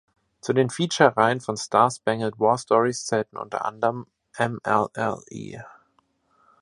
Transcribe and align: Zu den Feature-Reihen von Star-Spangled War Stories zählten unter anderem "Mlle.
Zu 0.39 0.53
den 0.53 0.71
Feature-Reihen 0.71 1.41
von 1.41 1.57
Star-Spangled 1.57 2.39
War 2.39 2.57
Stories 2.57 3.05
zählten 3.05 3.37
unter 3.37 3.65
anderem 3.65 4.07
"Mlle. 4.35 5.65